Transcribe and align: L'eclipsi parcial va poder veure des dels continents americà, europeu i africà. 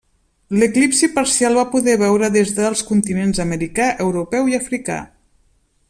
L'eclipsi 0.61 1.09
parcial 1.17 1.59
va 1.59 1.65
poder 1.75 1.95
veure 2.03 2.29
des 2.37 2.55
dels 2.61 2.81
continents 2.87 3.43
americà, 3.47 3.91
europeu 4.07 4.51
i 4.55 4.59
africà. 4.63 4.99